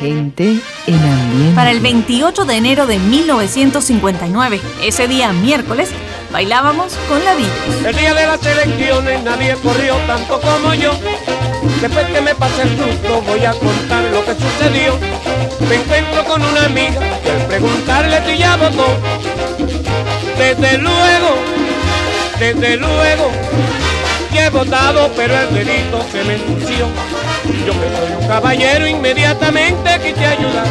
gente 0.00 0.58
en 0.86 0.94
ambiente. 0.94 1.54
Para 1.54 1.70
el 1.70 1.80
28 1.80 2.44
de 2.46 2.56
enero 2.56 2.86
de 2.86 2.98
1959, 2.98 4.60
ese 4.82 5.06
día 5.06 5.32
miércoles, 5.32 5.90
bailábamos 6.32 6.94
con 7.08 7.22
la 7.24 7.34
vida. 7.34 7.48
El 7.86 7.96
día 7.96 8.14
de 8.14 8.26
las 8.26 8.44
elecciones 8.44 9.22
nadie 9.22 9.54
corrió 9.62 9.96
tanto 10.06 10.40
como 10.40 10.74
yo. 10.74 10.92
Después 11.80 12.06
que 12.06 12.20
me 12.20 12.34
pase 12.34 12.62
el 12.62 12.70
susto 12.70 13.22
voy 13.26 13.44
a 13.44 13.52
contar 13.52 14.04
lo 14.04 14.24
que 14.24 14.34
sucedió. 14.34 14.98
Me 15.68 15.76
encuentro 15.76 16.24
con 16.24 16.42
una 16.42 16.64
amiga 16.64 17.00
y 17.24 17.28
al 17.28 17.46
preguntarle 17.46 18.22
si 18.26 18.38
ya 18.38 18.56
votó. 18.56 18.86
Desde 20.38 20.78
luego, 20.78 21.36
desde 22.38 22.76
luego, 22.78 23.30
que 24.32 24.44
he 24.46 24.50
votado, 24.50 25.10
pero 25.14 25.38
el 25.38 25.54
delito 25.54 26.02
se 26.10 26.24
me 26.24 26.34
ensució. 26.36 26.86
Yo 27.66 27.72
que 27.72 27.96
soy 27.96 28.12
un 28.18 28.26
caballero 28.26 28.86
inmediatamente 28.86 30.00
quise 30.02 30.26
ayudar. 30.26 30.66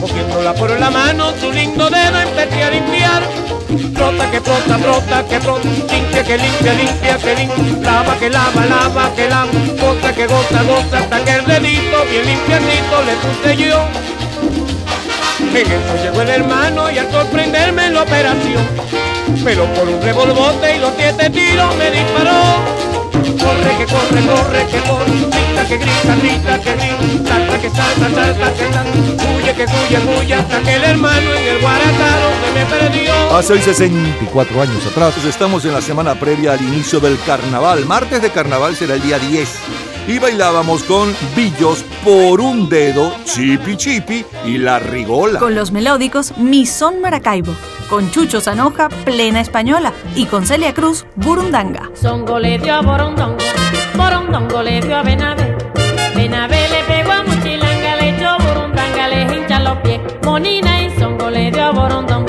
Cogiéndola 0.00 0.54
por 0.54 0.78
la 0.78 0.90
mano, 0.90 1.32
su 1.40 1.50
lindo 1.50 1.90
dedo 1.90 2.20
empecé 2.20 2.62
a 2.62 2.70
limpiar. 2.70 3.22
Brota 3.68 4.30
que 4.30 4.38
brota, 4.38 4.76
brota 4.76 5.24
que 5.26 5.38
brota, 5.40 5.68
limpia 5.68 6.22
que 6.22 6.38
limpia, 6.38 6.74
limpia 6.74 7.18
que 7.18 7.34
limpia, 7.34 7.90
lava 7.90 8.16
que 8.18 8.30
lava, 8.30 8.66
lava 8.66 9.10
que 9.16 9.28
lava, 9.28 9.50
gota 9.80 10.12
que 10.12 10.26
gota, 10.26 10.62
gota, 10.62 10.98
hasta 10.98 11.24
que 11.24 11.30
el 11.32 11.44
dedito 11.44 12.04
bien 12.10 12.26
limpiacito 12.26 13.02
le 13.02 13.14
puse 13.22 13.56
yo. 13.56 13.80
En 15.58 15.66
eso 15.66 16.02
llegó 16.02 16.22
el 16.22 16.28
hermano 16.28 16.90
y 16.90 16.98
al 16.98 17.10
sorprenderme 17.10 17.86
en 17.86 17.94
la 17.94 18.02
operación, 18.02 18.66
pero 19.44 19.64
por 19.74 19.88
un 19.88 20.00
revolvote 20.00 20.76
y 20.76 20.78
los 20.78 20.92
siete 20.96 21.30
tiros 21.30 21.74
me 21.76 21.90
disparó. 21.90 22.85
Corre, 23.26 23.76
que 23.78 23.86
corre, 23.86 24.20
corre, 24.26 24.66
que 24.66 24.78
corre, 24.88 25.10
grita, 25.10 25.66
que 25.66 25.76
grita, 25.78 26.16
grita, 26.16 26.60
que 26.60 26.72
grita, 26.74 27.28
salta, 27.28 27.58
que 27.58 27.70
salta, 27.70 28.10
salta, 28.14 28.52
que 28.54 28.72
salta, 28.72 29.36
huye, 29.36 29.54
que 29.54 29.64
huye, 29.64 30.18
huye, 30.20 30.34
hasta 30.34 30.60
que 30.60 30.74
el 30.76 30.84
hermano 30.84 31.34
en 31.34 31.48
el 31.48 31.60
guaracaro 31.60 32.30
se 32.44 32.52
me 32.52 32.66
perdió. 32.66 33.36
Hace 33.36 33.52
hoy 33.54 33.62
64 33.62 34.62
años 34.62 34.86
atrás, 34.86 35.24
estamos 35.24 35.64
en 35.64 35.72
la 35.72 35.82
semana 35.82 36.14
previa 36.14 36.52
al 36.52 36.60
inicio 36.62 37.00
del 37.00 37.18
carnaval. 37.26 37.84
Martes 37.84 38.22
de 38.22 38.30
carnaval 38.30 38.76
será 38.76 38.94
el 38.94 39.02
día 39.02 39.18
10 39.18 39.48
y 40.06 40.18
bailábamos 40.18 40.82
con 40.84 41.14
Billos 41.34 41.84
por 42.04 42.40
un 42.40 42.68
dedo, 42.68 43.12
Chipi 43.24 43.76
Chipi 43.76 44.24
y 44.44 44.58
La 44.58 44.78
Rigola. 44.78 45.38
Con 45.38 45.54
los 45.54 45.72
melódicos 45.72 46.36
Mi 46.38 46.66
Son 46.66 47.00
Maracaibo, 47.00 47.54
con 47.88 48.10
Chucho 48.10 48.40
Zanoja, 48.40 48.88
Plena 49.04 49.40
Española 49.40 49.92
y 50.14 50.26
con 50.26 50.46
Celia 50.46 50.74
Cruz, 50.74 51.06
Burundanga. 51.16 51.90
Songo 51.94 52.38
le 52.38 52.58
dio 52.58 52.74
a 52.74 52.82
Borondongo, 52.82 53.38
Borondongo 53.96 54.62
le 54.62 54.80
dio 54.80 54.96
a 54.96 55.02
Benavé, 55.02 55.56
Benavé 56.14 56.68
le 56.68 56.84
pegó 56.84 57.12
a 57.12 57.22
Muchilanga, 57.24 57.96
le 57.96 58.16
echó 58.16 58.36
Burundanga, 58.44 59.08
le 59.08 59.22
hincha 59.36 59.60
los 59.60 59.78
pies, 59.78 60.00
Monina 60.24 60.82
y 60.82 60.98
Songo 60.98 61.30
le 61.30 61.50
dio 61.50 61.64
a 61.64 61.70
Borondongo 61.72 62.26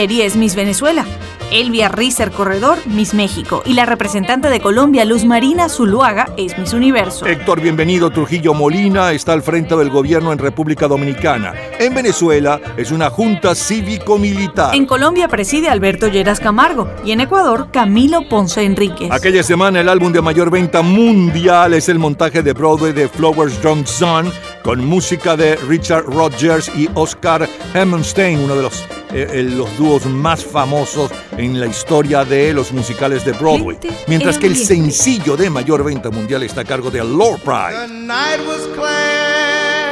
Es 0.00 0.34
Miss 0.34 0.56
Venezuela. 0.56 1.04
Elvia 1.50 1.88
Rizer 1.88 2.30
Corredor, 2.30 2.78
Miss 2.86 3.12
México. 3.12 3.62
Y 3.66 3.74
la 3.74 3.84
representante 3.84 4.48
de 4.48 4.58
Colombia, 4.58 5.04
Luz 5.04 5.26
Marina 5.26 5.68
Zuluaga, 5.68 6.30
es 6.38 6.56
Miss 6.56 6.72
Universo. 6.72 7.26
Héctor 7.26 7.60
Bienvenido 7.60 8.08
Trujillo 8.08 8.54
Molina 8.54 9.12
está 9.12 9.34
al 9.34 9.42
frente 9.42 9.76
del 9.76 9.90
gobierno 9.90 10.32
en 10.32 10.38
República 10.38 10.88
Dominicana. 10.88 11.52
En 11.78 11.92
Venezuela 11.92 12.58
es 12.78 12.92
una 12.92 13.10
junta 13.10 13.54
cívico-militar. 13.54 14.74
En 14.74 14.86
Colombia 14.86 15.28
preside 15.28 15.68
Alberto 15.68 16.08
Lleras 16.08 16.40
Camargo 16.40 16.88
y 17.04 17.12
en 17.12 17.20
Ecuador 17.20 17.68
Camilo 17.70 18.26
Ponce 18.26 18.64
Enríquez. 18.64 19.12
Aquella 19.12 19.42
semana 19.42 19.80
el 19.80 19.90
álbum 19.90 20.12
de 20.12 20.22
mayor 20.22 20.50
venta 20.50 20.80
mundial 20.80 21.74
es 21.74 21.90
el 21.90 21.98
montaje 21.98 22.42
de 22.42 22.54
Broadway 22.54 22.94
de 22.94 23.06
Flowers 23.06 23.58
Johnson 23.62 24.32
con 24.62 24.82
música 24.84 25.36
de 25.36 25.56
Richard 25.56 26.04
Rodgers 26.04 26.70
y 26.74 26.88
Oscar 26.94 27.46
Hammerstein, 27.74 28.40
uno 28.40 28.54
de 28.54 28.62
los, 28.62 28.84
eh, 29.12 29.26
eh, 29.32 29.42
los 29.42 29.76
dúos 29.76 30.06
más 30.06 30.44
famosos 30.44 31.10
en 31.36 31.58
la 31.58 31.66
historia 31.66 32.24
de 32.24 32.52
los 32.52 32.72
musicales 32.72 33.24
de 33.24 33.32
Broadway. 33.32 33.78
Mientras 34.06 34.38
que 34.38 34.46
el 34.46 34.56
sencillo 34.56 35.36
de 35.36 35.50
mayor 35.50 35.82
venta 35.84 36.10
mundial 36.10 36.42
está 36.42 36.60
a 36.62 36.64
cargo 36.64 36.90
de 36.90 37.04
Lord 37.04 37.40
Pride. 37.40 37.86
The 37.86 37.88
night 37.88 38.40
was 38.46 38.66
clear 38.74 39.90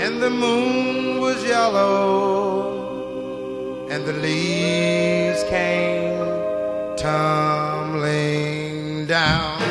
and 0.00 0.20
the 0.20 0.30
moon 0.30 1.20
was 1.20 1.36
yellow 1.46 2.78
and 3.90 4.04
the 4.04 4.12
leaves 4.14 5.44
came 5.50 6.18
tumbling 6.96 8.26
down. 9.06 9.67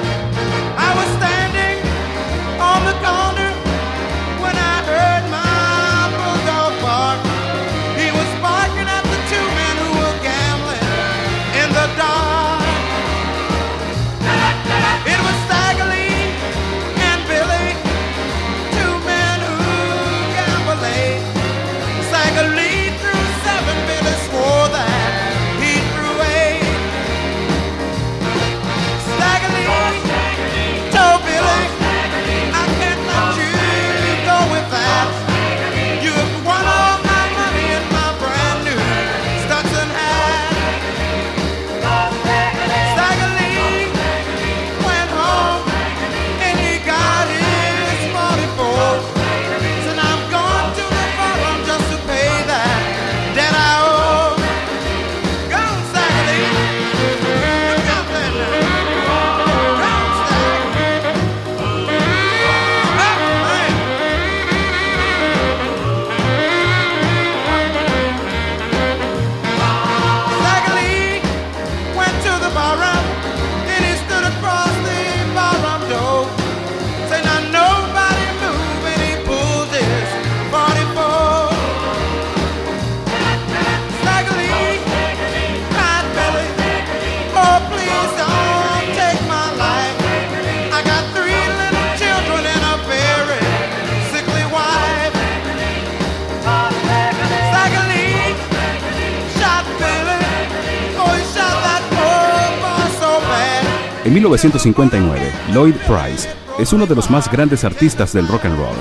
1959, 104.37 105.31
Lloyd 105.51 105.73
Price 105.87 106.29
es 106.59 106.71
uno 106.71 106.85
de 106.85 106.93
los 106.93 107.09
más 107.09 107.31
grandes 107.31 107.63
artistas 107.63 108.13
del 108.13 108.27
rock 108.27 108.45
and 108.45 108.55
roll. 108.55 108.75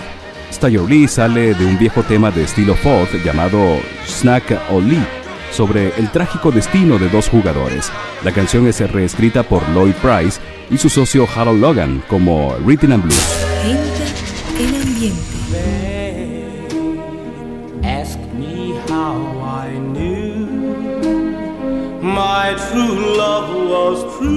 Styler 0.52 0.82
Lee 0.82 1.08
sale 1.08 1.54
de 1.54 1.64
un 1.64 1.78
viejo 1.78 2.02
tema 2.02 2.30
de 2.30 2.44
estilo 2.44 2.74
folk 2.74 3.10
llamado 3.24 3.78
Snack 4.06 4.60
O' 4.70 4.82
Lee 4.82 5.02
sobre 5.50 5.94
el 5.96 6.10
trágico 6.10 6.52
destino 6.52 6.98
de 6.98 7.08
dos 7.08 7.30
jugadores. 7.30 7.90
La 8.22 8.32
canción 8.32 8.66
es 8.66 8.80
reescrita 8.92 9.44
por 9.44 9.62
Lloyd 9.70 9.94
Price 9.94 10.38
y 10.70 10.76
su 10.76 10.90
socio 10.90 11.26
Harold 11.34 11.62
Logan 11.62 12.02
como 12.06 12.54
Written 12.58 12.92
and 12.92 13.04
Blues. 13.04 13.46
Ambiente. 14.58 15.16
Ask 17.82 18.18
me 18.38 18.74
how 18.90 19.40
I 19.40 19.78
knew 19.78 20.46
my 22.02 22.54
true 22.70 23.16
love 23.16 23.48
was 23.70 24.18
true. 24.18 24.35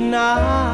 now 0.00 0.69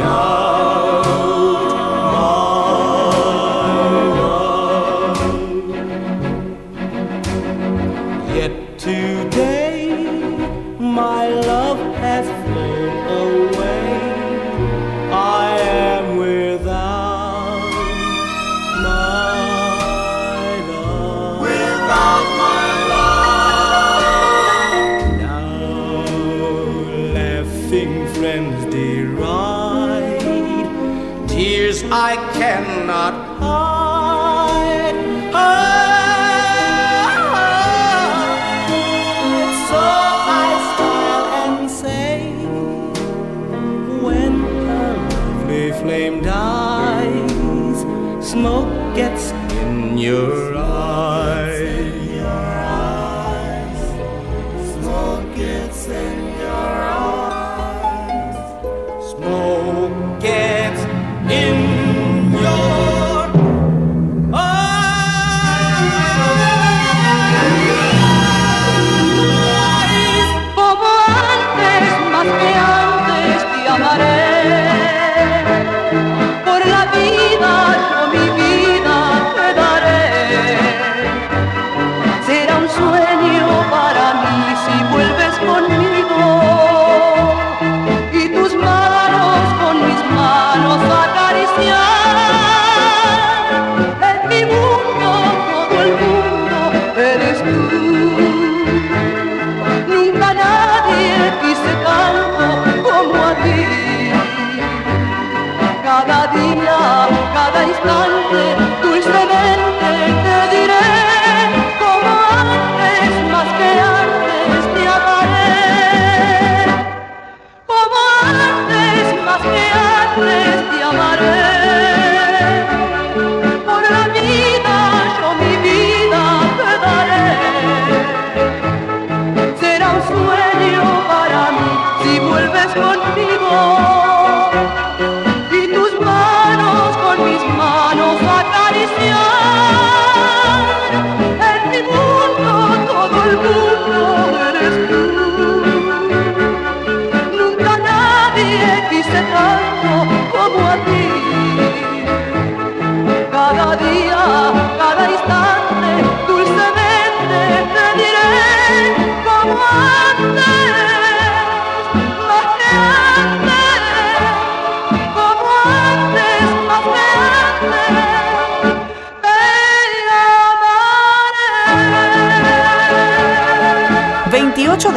God. 0.00 0.49
heart 33.10 33.49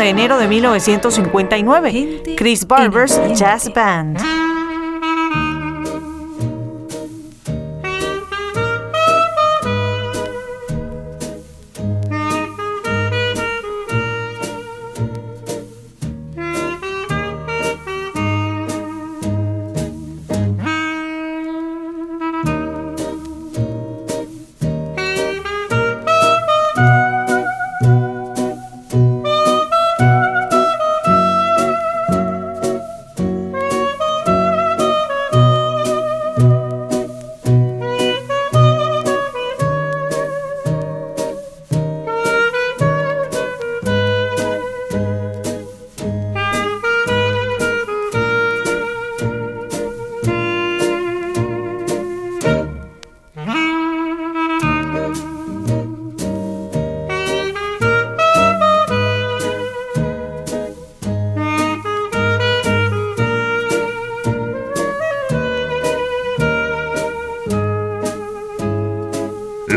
enero 0.09 0.37
de 0.37 0.47
1959, 0.47 2.35
Chris 2.37 2.65
Barber's 2.65 3.19
Jazz 3.35 3.71
Band. 3.73 4.52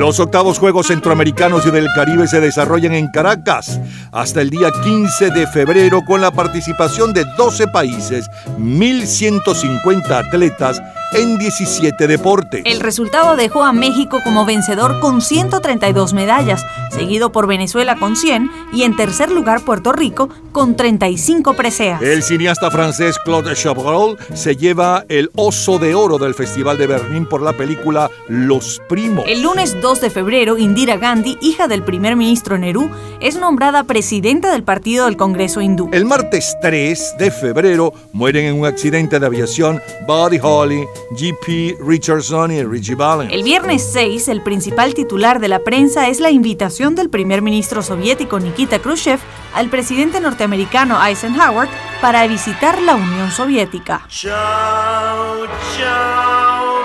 Los 0.06 0.20
octavos 0.20 0.60
Juegos 0.60 0.86
Centroamericanos 0.86 1.66
y 1.66 1.72
del 1.72 1.88
Caribe 1.92 2.28
se 2.28 2.40
desarrollan 2.40 2.94
en 2.94 3.08
Caracas 3.08 3.80
hasta 4.12 4.40
el 4.40 4.50
día 4.50 4.70
15 4.84 5.32
de 5.32 5.48
febrero 5.48 6.04
con 6.06 6.20
la 6.20 6.30
participación 6.30 7.12
de 7.12 7.24
12 7.36 7.66
países, 7.66 8.30
1.150 8.56 10.08
atletas 10.12 10.80
en 11.12 11.38
17 11.38 12.06
deportes. 12.06 12.62
El 12.64 12.80
resultado 12.80 13.36
dejó 13.36 13.64
a 13.64 13.72
México 13.72 14.20
como 14.24 14.44
vencedor 14.44 15.00
con 15.00 15.20
132 15.20 16.12
medallas, 16.14 16.64
seguido 16.90 17.32
por 17.32 17.46
Venezuela 17.46 17.96
con 17.96 18.16
100 18.16 18.50
y 18.72 18.82
en 18.82 18.96
tercer 18.96 19.30
lugar 19.30 19.60
Puerto 19.62 19.92
Rico 19.92 20.28
con 20.52 20.76
35 20.76 21.54
preseas. 21.54 22.02
El 22.02 22.22
cineasta 22.22 22.70
francés 22.70 23.16
Claude 23.24 23.54
Chabrol 23.54 24.16
se 24.34 24.56
lleva 24.56 25.04
el 25.08 25.30
Oso 25.34 25.78
de 25.78 25.94
Oro 25.94 26.18
del 26.18 26.34
Festival 26.34 26.78
de 26.78 26.86
Berlín 26.86 27.26
por 27.26 27.42
la 27.42 27.52
película 27.52 28.10
Los 28.28 28.80
Primos. 28.88 29.24
El 29.28 29.42
lunes 29.42 29.80
2 29.80 30.00
de 30.00 30.10
febrero, 30.10 30.58
Indira 30.58 30.96
Gandhi, 30.96 31.38
hija 31.40 31.68
del 31.68 31.82
primer 31.82 32.16
ministro 32.16 32.58
Nehru, 32.58 32.90
es 33.20 33.36
nombrada 33.36 33.84
presidenta 33.84 34.52
del 34.52 34.62
Partido 34.62 35.06
del 35.06 35.16
Congreso 35.16 35.60
Hindú. 35.60 35.90
El 35.92 36.04
martes 36.04 36.56
3 36.60 37.16
de 37.18 37.30
febrero 37.30 37.92
mueren 38.12 38.46
en 38.46 38.58
un 38.58 38.66
accidente 38.66 39.18
de 39.18 39.26
aviación 39.26 39.80
Buddy 40.06 40.38
Holly, 40.42 40.84
G.P. 41.10 41.78
Richardson 41.80 42.50
y 42.52 42.62
Richie 42.64 42.94
Valens. 42.94 43.32
El 43.32 43.42
viernes 43.42 43.88
6, 43.92 44.28
el 44.28 44.42
principal 44.42 44.94
titular 44.94 45.40
de 45.40 45.48
la 45.48 45.60
prensa 45.60 46.08
es 46.08 46.20
la 46.20 46.30
invitación 46.30 46.94
del 46.94 47.10
primer 47.10 47.42
ministro 47.42 47.82
soviético 47.82 48.38
Nikita 48.38 48.78
Khrushchev 48.78 49.20
al 49.54 49.68
presidente 49.68 50.20
norteamericano 50.20 51.02
Eisenhower 51.04 51.68
para 52.00 52.26
visitar 52.26 52.80
la 52.82 52.94
Unión 52.94 53.30
Soviética. 53.30 54.04
Ciao, 54.08 55.46
ciao 55.76 56.76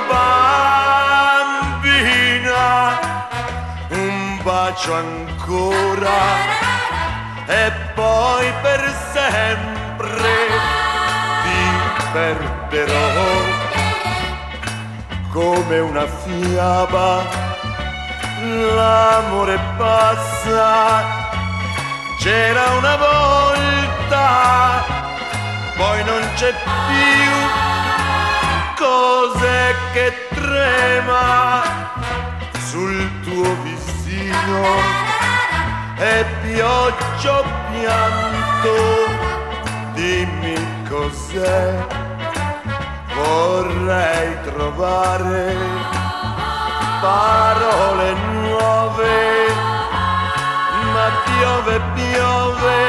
bambina, 1.82 3.00
un 3.92 4.40
bacio 4.44 4.94
ancora 4.94 6.62
e 7.48 7.72
poi 7.96 8.46
per 8.62 8.82
sempre 9.14 10.32
ti 11.44 11.62
perderò 12.14 13.51
come 15.32 15.80
una 15.80 16.06
fiaba. 16.06 17.24
L'amore 18.76 19.60
passa, 19.78 21.04
c'era 22.20 22.72
una 22.78 22.96
volta, 22.96 24.84
poi 25.78 26.04
non 26.04 26.22
c'è 26.36 26.54
più. 26.54 27.32
Cose 28.78 29.76
che 29.94 30.28
trema 30.34 31.62
sul 32.66 33.10
tuo 33.22 33.56
visino 33.62 34.66
e 35.98 36.26
pioggia 36.42 37.44
pianto, 37.70 38.74
dimmi 39.94 40.56
cos'è, 40.90 41.86
vorrei 43.16 44.38
trovare 44.44 45.56
parole 47.02 48.14
nuove, 48.14 49.48
ma 50.94 51.10
piove, 51.26 51.82
piove. 51.96 52.82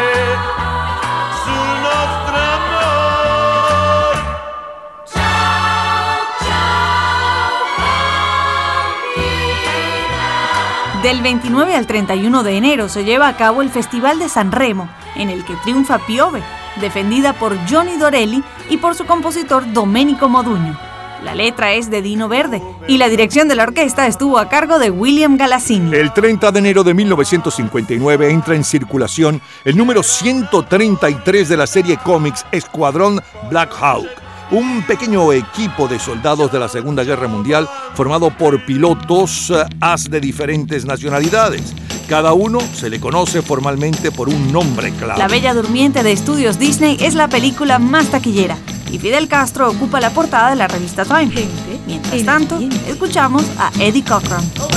Del 11.02 11.20
29 11.20 11.74
al 11.74 11.84
31 11.84 12.44
de 12.44 12.56
enero 12.56 12.88
se 12.88 13.02
lleva 13.02 13.26
a 13.26 13.36
cabo 13.36 13.60
el 13.60 13.70
Festival 13.70 14.20
de 14.20 14.28
San 14.28 14.52
Remo, 14.52 14.88
en 15.16 15.30
el 15.30 15.44
que 15.44 15.56
triunfa 15.56 15.98
Piove, 15.98 16.44
defendida 16.80 17.32
por 17.32 17.56
Johnny 17.68 17.96
Dorelli 17.96 18.42
y 18.68 18.78
por 18.78 18.94
su 18.94 19.04
compositor 19.04 19.72
Domenico 19.72 20.28
Moduño. 20.28 20.78
La 21.24 21.36
letra 21.36 21.72
es 21.72 21.88
de 21.88 22.02
Dino 22.02 22.28
Verde 22.28 22.60
y 22.88 22.98
la 22.98 23.08
dirección 23.08 23.46
de 23.46 23.54
la 23.54 23.62
orquesta 23.62 24.08
estuvo 24.08 24.38
a 24.38 24.48
cargo 24.48 24.80
de 24.80 24.90
William 24.90 25.36
Galassini. 25.36 25.94
El 25.94 26.12
30 26.12 26.50
de 26.50 26.58
enero 26.58 26.82
de 26.82 26.94
1959 26.94 28.30
entra 28.30 28.56
en 28.56 28.64
circulación 28.64 29.40
el 29.64 29.76
número 29.76 30.02
133 30.02 31.48
de 31.48 31.56
la 31.56 31.68
serie 31.68 31.96
cómics 31.98 32.44
Escuadrón 32.50 33.22
Black 33.50 33.72
Hawk, 33.80 34.08
un 34.52 34.82
pequeño 34.82 35.32
equipo 35.32 35.88
de 35.88 35.98
soldados 35.98 36.52
de 36.52 36.60
la 36.60 36.68
Segunda 36.68 37.02
Guerra 37.04 37.26
Mundial 37.26 37.68
formado 37.94 38.30
por 38.30 38.64
pilotos 38.64 39.50
eh, 39.50 39.64
as 39.80 40.08
de 40.10 40.20
diferentes 40.20 40.84
nacionalidades. 40.84 41.74
Cada 42.08 42.34
uno 42.34 42.60
se 42.60 42.90
le 42.90 43.00
conoce 43.00 43.42
formalmente 43.42 44.12
por 44.12 44.28
un 44.28 44.52
nombre 44.52 44.92
clave. 44.92 45.18
La 45.18 45.28
Bella 45.28 45.54
Durmiente 45.54 46.02
de 46.02 46.12
Estudios 46.12 46.58
Disney 46.58 46.98
es 47.00 47.14
la 47.14 47.28
película 47.28 47.78
más 47.78 48.08
taquillera 48.10 48.56
y 48.90 48.98
Fidel 48.98 49.26
Castro 49.26 49.70
ocupa 49.70 50.00
la 50.00 50.10
portada 50.10 50.50
de 50.50 50.56
la 50.56 50.68
revista 50.68 51.04
Time. 51.04 51.32
Mientras 51.86 52.24
tanto, 52.24 52.60
escuchamos 52.86 53.44
a 53.58 53.72
Eddie 53.78 54.04
Cochran. 54.04 54.44
Oh, 54.60 54.68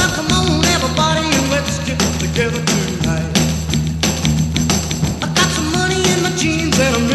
and 6.77 7.14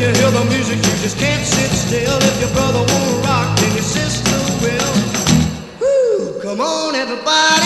you 0.00 0.06
hear 0.06 0.30
the 0.30 0.44
music, 0.46 0.78
you 0.78 0.96
just 1.04 1.18
can't 1.18 1.44
sit 1.44 1.70
still. 1.70 2.16
If 2.16 2.40
your 2.40 2.50
brother 2.50 2.78
won't 2.78 3.24
rock, 3.26 3.58
then 3.58 3.72
your 3.74 3.82
sister 3.84 4.38
will. 4.64 4.92
Woo, 5.80 6.40
come 6.40 6.60
on, 6.60 6.94
everybody. 6.94 7.59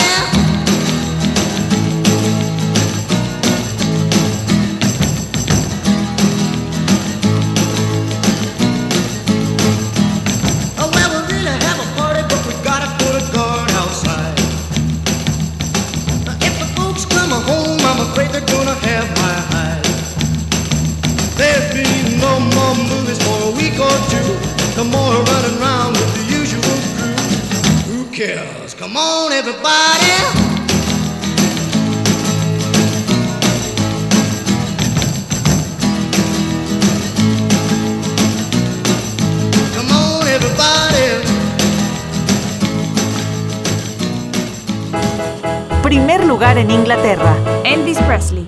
En 46.55 46.71
Inglaterra, 46.71 47.35
Elvis 47.65 47.99
Presley. 48.07 48.44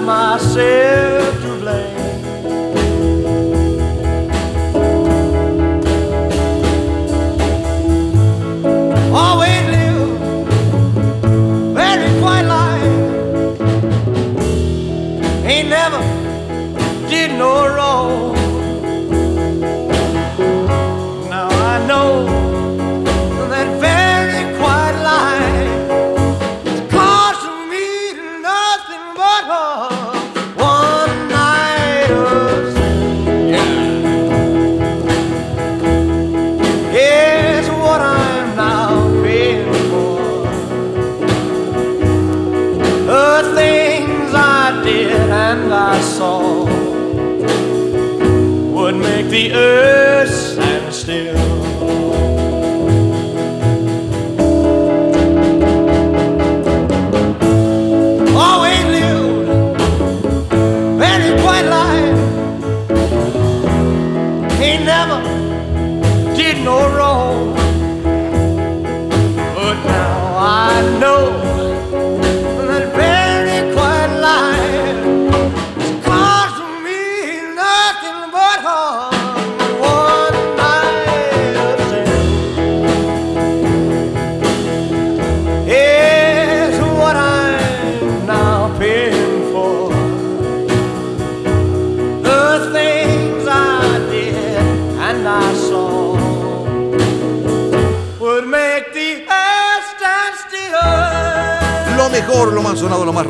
Myself 0.00 1.40
to 1.42 1.58
blame. 1.60 1.98
Always 9.14 9.62
live 9.74 10.18
very 11.74 12.20
quiet 12.20 12.46
life. 12.46 13.60
Ain't 15.44 15.68
never 15.68 16.00
did 17.08 17.30
no 17.32 17.71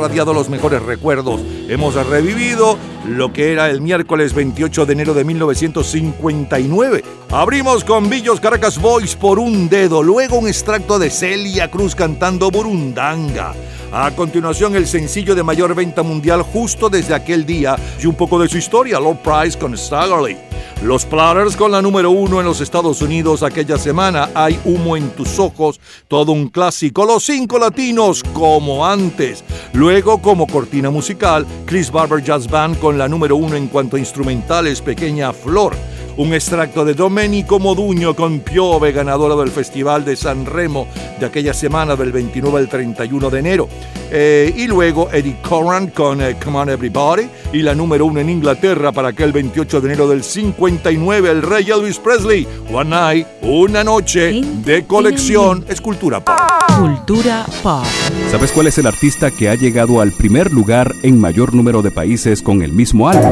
sonado, 0.02 0.08
lo 0.08 0.08
más 0.08 0.10
radiado, 0.10 0.34
los 0.34 0.48
mejores 0.48 0.82
recuerdos. 0.82 1.40
Hemos 1.68 1.94
revivido 1.94 2.78
lo 3.06 3.32
que 3.32 3.52
era 3.52 3.70
el 3.70 3.80
miércoles 3.80 4.34
28 4.34 4.86
de 4.86 4.92
enero 4.92 5.14
de 5.14 5.24
1959. 5.24 7.04
Abrimos 7.30 7.84
con 7.84 8.08
Villos 8.08 8.40
Caracas 8.40 8.80
Boys 8.80 9.14
por 9.16 9.38
un 9.38 9.68
dedo, 9.68 10.02
luego 10.02 10.38
un 10.38 10.48
extracto 10.48 10.98
de 10.98 11.10
Celia 11.10 11.70
Cruz 11.70 11.94
cantando 11.94 12.50
Burundanga. 12.50 13.54
A 13.92 14.10
continuación, 14.12 14.74
el 14.74 14.86
sencillo 14.86 15.34
de 15.34 15.42
mayor 15.42 15.74
venta 15.74 16.02
mundial 16.02 16.42
justo 16.42 16.88
desde 16.88 17.14
aquel 17.14 17.44
día 17.44 17.76
y 18.02 18.06
un 18.06 18.14
poco 18.14 18.38
de 18.40 18.48
su 18.48 18.56
historia, 18.56 18.98
Low 18.98 19.18
Price 19.22 19.58
con 19.58 19.76
Staggerly. 19.76 20.36
Los 20.84 21.04
Platters 21.04 21.56
con 21.56 21.70
la 21.70 21.80
número 21.80 22.10
uno 22.10 22.40
en 22.40 22.46
los 22.46 22.60
Estados 22.60 23.02
Unidos 23.02 23.44
aquella 23.44 23.78
semana. 23.78 24.30
Hay 24.34 24.58
humo 24.64 24.96
en 24.96 25.10
tus 25.10 25.38
ojos, 25.38 25.78
todo 26.08 26.32
un 26.32 26.48
clásico. 26.48 27.04
Los 27.04 27.22
cinco 27.22 27.56
latinos 27.60 28.24
como 28.32 28.84
antes. 28.84 29.44
Luego, 29.74 30.20
como 30.20 30.48
cortina 30.48 30.90
musical, 30.90 31.46
Chris 31.66 31.88
Barber 31.88 32.24
Jazz 32.24 32.48
Band 32.48 32.80
con 32.80 32.98
la 32.98 33.06
número 33.06 33.36
uno 33.36 33.54
en 33.54 33.68
cuanto 33.68 33.94
a 33.94 34.00
instrumentales, 34.00 34.80
Pequeña 34.80 35.32
Flor. 35.32 35.76
Un 36.16 36.34
extracto 36.34 36.84
de 36.84 36.94
Domenico 36.94 37.58
Moduño 37.58 38.14
con 38.14 38.40
Piove, 38.40 38.92
ganadora 38.92 39.34
del 39.34 39.50
Festival 39.50 40.04
de 40.04 40.14
San 40.14 40.44
Remo 40.44 40.86
de 41.18 41.26
aquella 41.26 41.54
semana 41.54 41.96
del 41.96 42.12
29 42.12 42.58
al 42.58 42.68
31 42.68 43.30
de 43.30 43.38
enero. 43.38 43.68
Eh, 44.14 44.52
y 44.54 44.66
luego 44.66 45.08
Eddie 45.10 45.38
Coran 45.40 45.86
con 45.86 46.20
eh, 46.20 46.36
Come 46.42 46.58
On 46.58 46.68
Everybody 46.68 47.28
y 47.54 47.62
la 47.62 47.74
número 47.74 48.04
uno 48.04 48.20
en 48.20 48.28
Inglaterra 48.28 48.92
para 48.92 49.08
aquel 49.08 49.32
28 49.32 49.80
de 49.80 49.86
enero 49.88 50.06
del 50.06 50.22
59, 50.22 51.30
el 51.30 51.40
rey 51.40 51.70
Elvis 51.70 51.98
Presley. 51.98 52.46
One 52.70 52.90
Night, 52.90 53.26
una 53.40 53.82
noche 53.82 54.42
de 54.64 54.84
colección, 54.84 55.64
escultura 55.66 56.22
pop. 56.22 56.34
Cultura 56.78 57.46
pop. 57.62 57.86
¿Sabes 58.30 58.52
cuál 58.52 58.66
es 58.66 58.76
el 58.76 58.86
artista 58.86 59.30
que 59.30 59.48
ha 59.48 59.54
llegado 59.54 60.02
al 60.02 60.12
primer 60.12 60.52
lugar 60.52 60.92
en 61.02 61.18
mayor 61.18 61.54
número 61.54 61.80
de 61.80 61.90
países 61.90 62.42
con 62.42 62.60
el 62.60 62.72
mismo 62.72 63.08
álbum? 63.08 63.30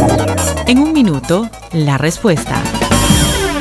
En 0.66 0.78
un 0.78 0.92
minuto, 0.94 1.50
la 1.72 1.98
respuesta. 1.98 2.62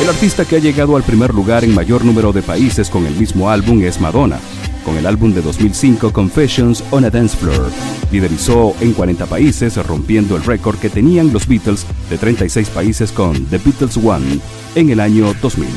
El 0.00 0.08
artista 0.08 0.44
que 0.44 0.56
ha 0.56 0.58
llegado 0.58 0.96
al 0.96 1.02
primer 1.02 1.32
lugar 1.32 1.64
en 1.64 1.74
mayor 1.74 2.04
número 2.04 2.32
de 2.32 2.42
países 2.42 2.90
con 2.90 3.06
el 3.06 3.14
mismo 3.14 3.50
álbum 3.50 3.82
es 3.82 4.00
Madonna, 4.00 4.40
con 4.84 4.96
el 4.96 5.06
álbum 5.06 5.32
de 5.32 5.42
2005 5.42 6.12
Confessions 6.12 6.82
on 6.90 7.04
a 7.04 7.10
Dance 7.10 7.36
Floor. 7.36 7.70
Liderizó 8.10 8.74
en 8.80 8.92
40 8.92 9.26
países, 9.26 9.76
rompiendo 9.86 10.36
el 10.36 10.44
récord 10.44 10.78
que 10.78 10.90
tenían 10.90 11.32
los 11.32 11.46
Beatles 11.46 11.86
de 12.10 12.18
36 12.18 12.68
países 12.70 13.12
con 13.12 13.46
The 13.46 13.58
Beatles 13.58 13.96
One 13.96 14.40
en 14.74 14.90
el 14.90 14.98
año 14.98 15.34
2000. 15.40 15.68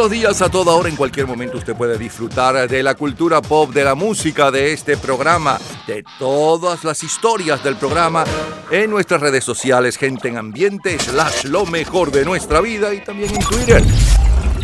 Los 0.00 0.10
días, 0.10 0.40
a 0.40 0.48
toda 0.48 0.72
hora, 0.72 0.88
en 0.88 0.96
cualquier 0.96 1.26
momento, 1.26 1.58
usted 1.58 1.76
puede 1.76 1.98
disfrutar 1.98 2.66
de 2.66 2.82
la 2.82 2.94
cultura 2.94 3.42
pop, 3.42 3.70
de 3.70 3.84
la 3.84 3.94
música, 3.94 4.50
de 4.50 4.72
este 4.72 4.96
programa, 4.96 5.58
de 5.86 6.02
todas 6.18 6.84
las 6.84 7.04
historias 7.04 7.62
del 7.62 7.76
programa 7.76 8.24
en 8.70 8.88
nuestras 8.88 9.20
redes 9.20 9.44
sociales, 9.44 9.98
gente 9.98 10.28
en 10.28 10.38
ambiente, 10.38 10.98
slash 10.98 11.44
lo 11.44 11.66
mejor 11.66 12.10
de 12.12 12.24
nuestra 12.24 12.62
vida 12.62 12.94
y 12.94 13.04
también 13.04 13.34
en 13.34 13.42
Twitter. 13.42 13.84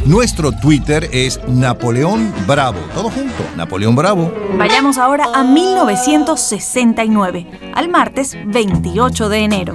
Nuestro 0.07 0.53
Twitter 0.53 1.11
es 1.13 1.39
Napoleón 1.47 2.33
Bravo. 2.47 2.79
Todo 2.95 3.11
junto, 3.11 3.45
Napoleón 3.57 3.95
Bravo. 3.95 4.33
Vayamos 4.57 4.97
ahora 4.97 5.27
a 5.35 5.45
1969, 5.45 7.73
al 7.75 7.91
martes 7.91 8.39
28 8.47 9.29
de 9.29 9.39
enero. 9.41 9.75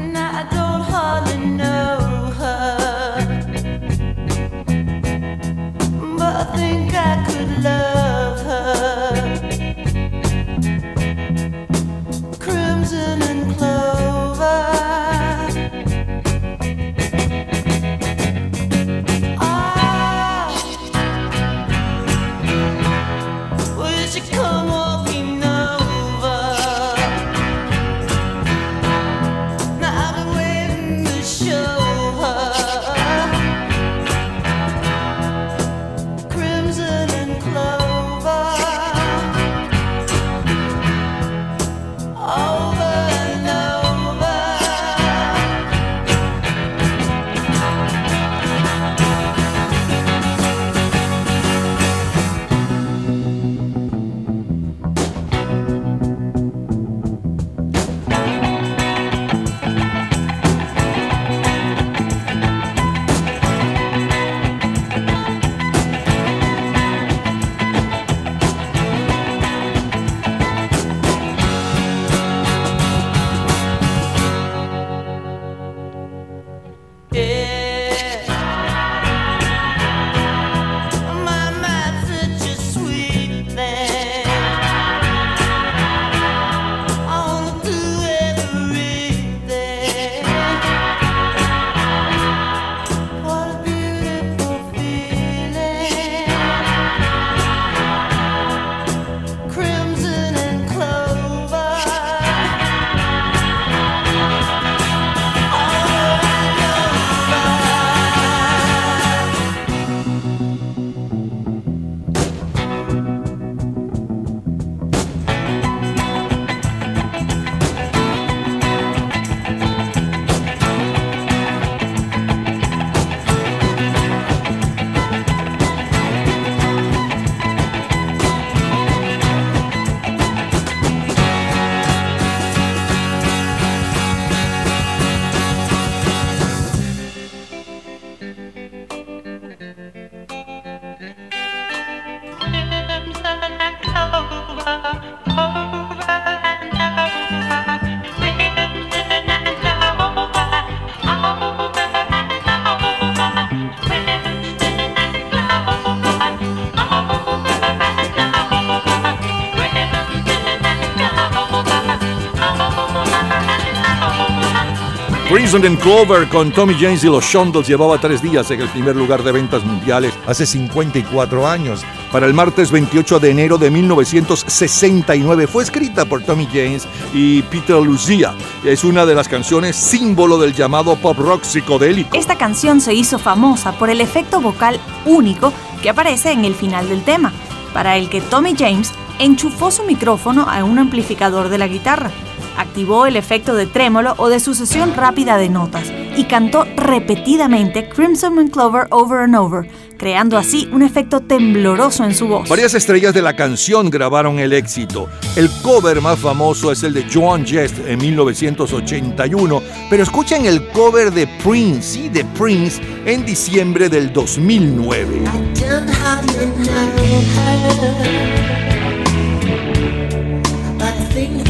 Crimson 165.51 165.69
and 165.69 165.81
Clover 165.81 166.29
con 166.29 166.49
Tommy 166.53 166.75
James 166.79 167.03
y 167.03 167.07
los 167.07 167.25
Shondells 167.25 167.67
llevaba 167.67 167.99
tres 167.99 168.21
días 168.21 168.49
en 168.51 168.61
el 168.61 168.69
primer 168.69 168.95
lugar 168.95 169.21
de 169.21 169.33
ventas 169.33 169.65
mundiales 169.65 170.13
hace 170.25 170.45
54 170.45 171.45
años. 171.45 171.81
Para 172.09 172.25
el 172.25 172.33
martes 172.33 172.71
28 172.71 173.19
de 173.19 173.31
enero 173.31 173.57
de 173.57 173.69
1969 173.69 175.47
fue 175.47 175.63
escrita 175.63 176.05
por 176.05 176.21
Tommy 176.21 176.45
James 176.45 176.87
y 177.13 177.41
Peter 177.41 177.75
Lucia. 177.81 178.33
Es 178.63 178.85
una 178.85 179.05
de 179.05 179.13
las 179.13 179.27
canciones 179.27 179.75
símbolo 179.75 180.37
del 180.37 180.53
llamado 180.53 180.95
pop 180.95 181.17
rock 181.17 181.43
psicodélico. 181.43 182.15
Esta 182.15 182.37
canción 182.37 182.79
se 182.79 182.93
hizo 182.93 183.19
famosa 183.19 183.73
por 183.73 183.89
el 183.89 183.99
efecto 183.99 184.39
vocal 184.39 184.79
único 185.05 185.51
que 185.83 185.89
aparece 185.89 186.31
en 186.31 186.45
el 186.45 186.55
final 186.55 186.87
del 186.87 187.03
tema, 187.03 187.33
para 187.73 187.97
el 187.97 188.07
que 188.07 188.21
Tommy 188.21 188.55
James 188.57 188.93
enchufó 189.19 189.69
su 189.69 189.83
micrófono 189.83 190.47
a 190.49 190.63
un 190.63 190.79
amplificador 190.79 191.49
de 191.49 191.57
la 191.57 191.67
guitarra 191.67 192.09
activó 192.57 193.05
el 193.05 193.15
efecto 193.15 193.55
de 193.55 193.65
trémolo 193.65 194.15
o 194.17 194.29
de 194.29 194.39
sucesión 194.39 194.93
rápida 194.95 195.37
de 195.37 195.49
notas 195.49 195.91
y 196.15 196.25
cantó 196.25 196.65
repetidamente 196.75 197.89
Crimson 197.89 198.39
and 198.39 198.51
Clover 198.51 198.87
over 198.91 199.19
and 199.19 199.35
over, 199.35 199.67
creando 199.97 200.37
así 200.37 200.69
un 200.71 200.81
efecto 200.81 201.21
tembloroso 201.21 202.03
en 202.03 202.13
su 202.13 202.27
voz. 202.27 202.49
Varias 202.49 202.73
estrellas 202.73 203.13
de 203.13 203.21
la 203.21 203.35
canción 203.35 203.89
grabaron 203.89 204.39
el 204.39 204.53
éxito. 204.53 205.07
El 205.35 205.49
cover 205.61 206.01
más 206.01 206.19
famoso 206.19 206.71
es 206.71 206.83
el 206.83 206.93
de 206.93 207.05
Joan 207.11 207.45
Jett 207.45 207.71
en 207.87 207.99
1981, 207.99 209.61
pero 209.89 210.03
escuchen 210.03 210.45
el 210.45 210.67
cover 210.69 211.11
de 211.11 211.27
Prince, 211.43 211.99
y 211.99 212.09
de 212.09 212.25
Prince, 212.25 212.81
en 213.05 213.25
diciembre 213.25 213.89
del 213.89 214.11
2009. 214.11 215.21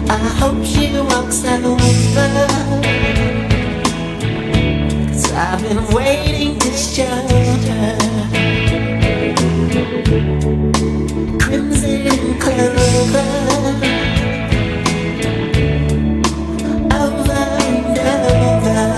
I 0.08 0.28
hope 0.40 0.64
she 0.64 0.90
walks 0.98 1.44
over. 1.44 1.76
Cause 5.08 5.32
I've 5.32 5.62
been 5.62 5.84
waiting 5.94 6.58
to 6.58 6.70
show 6.72 7.04
her. 7.04 7.98
Crimson 11.38 12.38
clover. 12.40 13.38
one 17.88 17.94
time. 17.94 18.88
You 18.88 18.97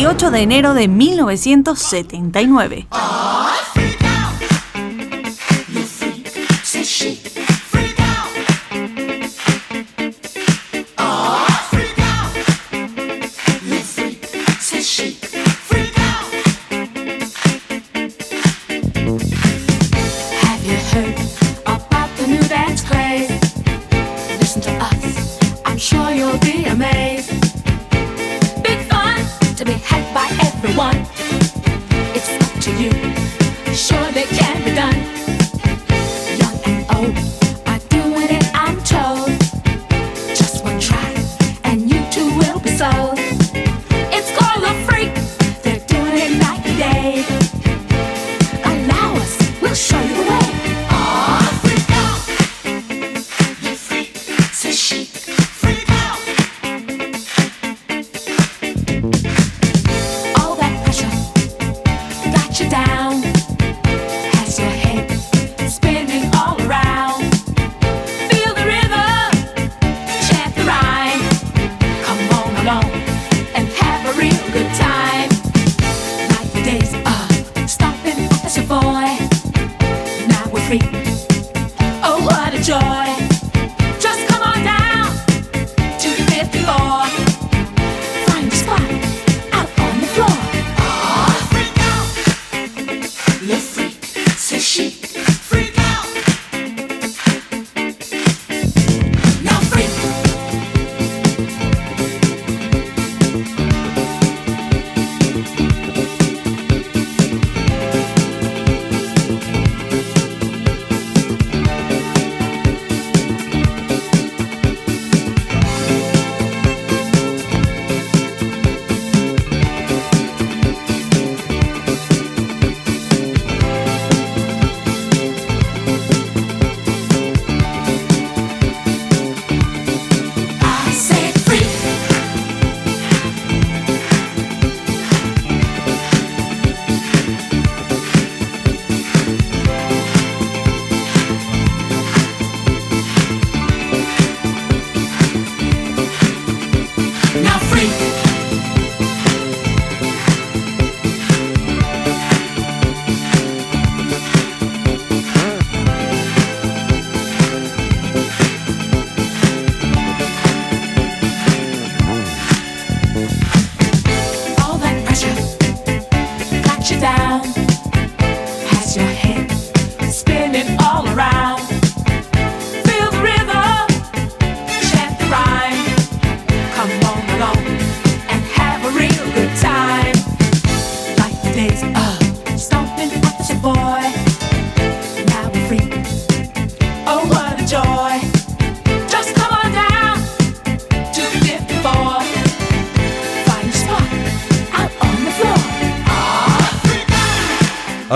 28 0.00 0.30
de 0.30 0.40
enero 0.40 0.72
de 0.72 0.88
1979. 0.88 2.86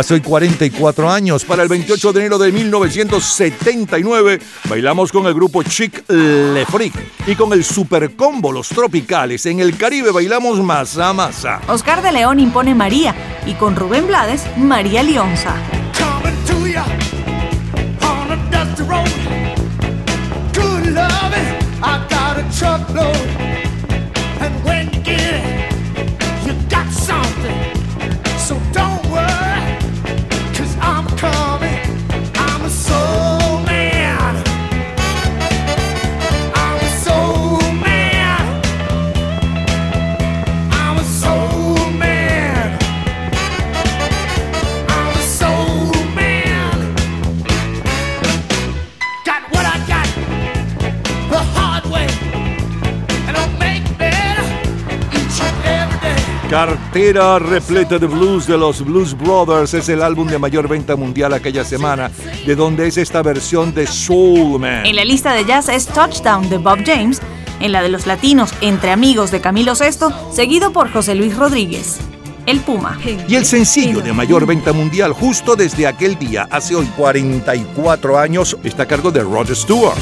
Hace 0.04 0.12
hoy 0.12 0.20
44 0.20 1.10
años, 1.10 1.46
para 1.46 1.62
el 1.62 1.70
28 1.70 2.12
de 2.12 2.20
enero 2.20 2.36
de 2.36 2.52
1979, 2.52 4.38
bailamos 4.68 5.10
con 5.10 5.24
el 5.24 5.32
grupo 5.32 5.62
Chic 5.62 6.04
Le 6.10 6.66
Freak 6.66 6.92
y 7.26 7.34
con 7.34 7.50
el 7.54 7.64
Super 7.64 8.14
Combo 8.14 8.52
Los 8.52 8.68
Tropicales. 8.68 9.46
En 9.46 9.60
el 9.60 9.78
Caribe 9.78 10.10
bailamos 10.10 10.62
Masa 10.62 11.14
Masa. 11.14 11.62
Oscar 11.68 12.02
de 12.02 12.12
León 12.12 12.38
impone 12.38 12.74
María 12.74 13.14
y 13.46 13.54
con 13.54 13.76
Rubén 13.76 14.06
Blades, 14.06 14.42
María 14.58 15.02
Lionza. 15.02 15.56
coming 22.94 23.43
Cartera 56.54 57.40
repleta 57.40 57.98
de 57.98 58.06
blues 58.06 58.46
de 58.46 58.56
los 58.56 58.84
Blues 58.84 59.18
Brothers 59.18 59.74
es 59.74 59.88
el 59.88 60.00
álbum 60.00 60.28
de 60.28 60.38
mayor 60.38 60.68
venta 60.68 60.94
mundial 60.94 61.32
aquella 61.32 61.64
semana, 61.64 62.12
de 62.46 62.54
donde 62.54 62.86
es 62.86 62.96
esta 62.96 63.24
versión 63.24 63.74
de 63.74 63.88
Soul 63.88 64.60
Man. 64.60 64.86
En 64.86 64.94
la 64.94 65.04
lista 65.04 65.34
de 65.34 65.44
jazz 65.44 65.68
es 65.68 65.86
Touchdown 65.86 66.48
de 66.48 66.58
Bob 66.58 66.78
James, 66.86 67.20
en 67.58 67.72
la 67.72 67.82
de 67.82 67.88
los 67.88 68.06
latinos 68.06 68.54
Entre 68.60 68.92
Amigos 68.92 69.32
de 69.32 69.40
Camilo 69.40 69.72
VI, 69.74 70.14
seguido 70.32 70.72
por 70.72 70.92
José 70.92 71.16
Luis 71.16 71.36
Rodríguez. 71.36 71.98
El 72.46 72.60
Puma. 72.60 73.00
Y 73.26 73.34
el 73.34 73.46
sencillo 73.46 74.00
de 74.00 74.12
mayor 74.12 74.46
venta 74.46 74.72
mundial 74.72 75.12
justo 75.12 75.56
desde 75.56 75.88
aquel 75.88 76.16
día, 76.20 76.46
hace 76.52 76.76
hoy 76.76 76.86
44 76.96 78.16
años, 78.16 78.56
está 78.62 78.84
a 78.84 78.86
cargo 78.86 79.10
de 79.10 79.24
Roger 79.24 79.56
Stewart. 79.56 79.98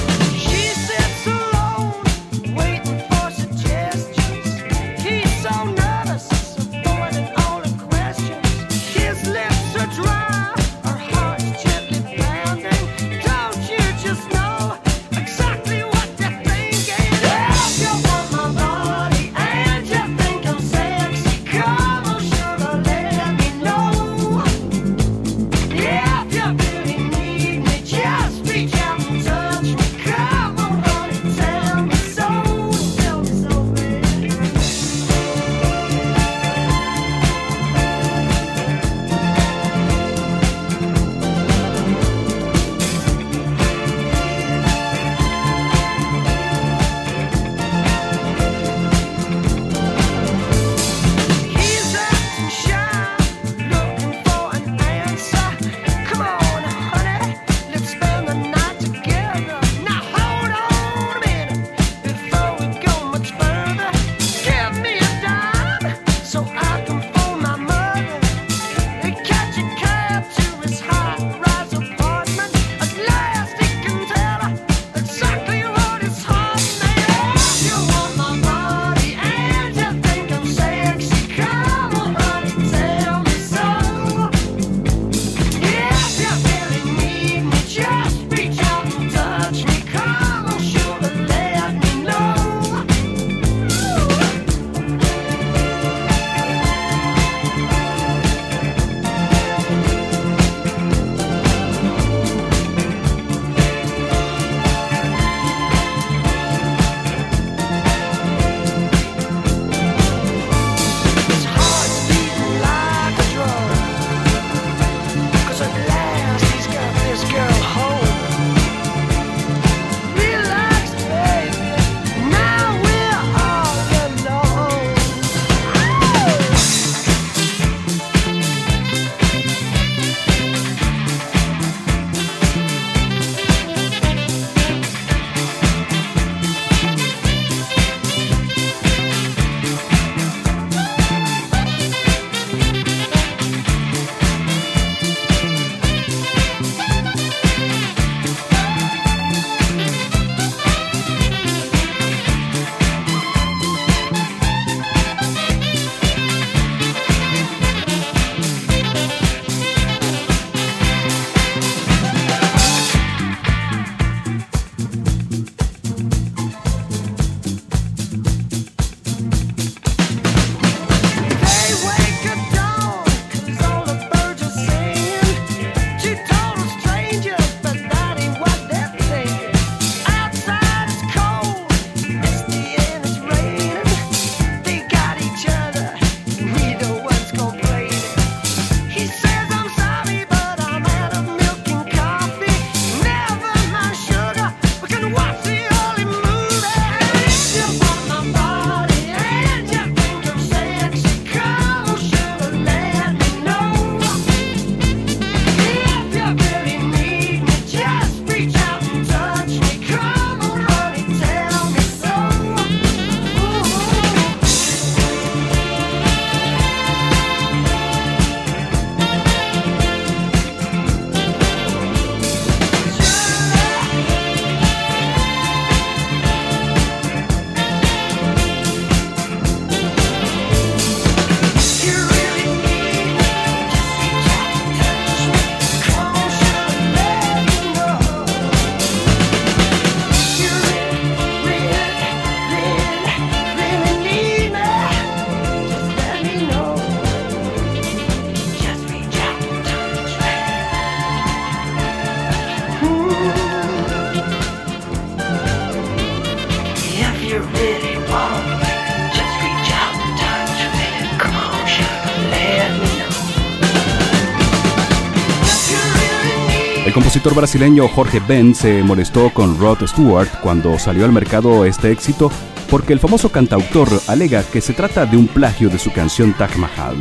Compositor 267.22 267.34
brasileño 267.34 267.86
Jorge 267.86 268.20
Ben 268.26 268.52
se 268.52 268.82
molestó 268.82 269.30
con 269.32 269.56
Rod 269.56 269.86
Stewart 269.86 270.28
cuando 270.40 270.76
salió 270.76 271.04
al 271.04 271.12
mercado 271.12 271.64
este 271.64 271.92
éxito 271.92 272.32
porque 272.68 272.92
el 272.92 272.98
famoso 272.98 273.30
cantautor 273.30 273.88
alega 274.08 274.42
que 274.42 274.60
se 274.60 274.72
trata 274.72 275.06
de 275.06 275.16
un 275.16 275.28
plagio 275.28 275.68
de 275.68 275.78
su 275.78 275.92
canción 275.92 276.32
Taj 276.32 276.56
Mahal. 276.56 276.96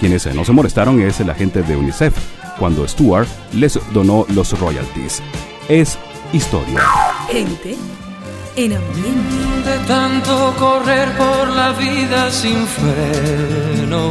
Quienes 0.00 0.26
no 0.34 0.44
se 0.44 0.50
molestaron 0.50 1.00
es 1.00 1.20
el 1.20 1.30
agente 1.30 1.62
de 1.62 1.76
UNICEF, 1.76 2.14
cuando 2.58 2.88
Stewart 2.88 3.28
les 3.52 3.78
donó 3.92 4.26
los 4.34 4.58
royalties. 4.58 5.22
Es 5.68 5.96
historia. 6.32 6.80
Gente 7.30 7.76
en 8.56 8.72
ambiente. 8.72 9.68
De 9.70 9.78
tanto 9.86 10.52
correr 10.58 11.16
por 11.16 11.48
la 11.48 11.70
vida 11.72 12.28
sin 12.32 12.66
freno. 12.66 14.10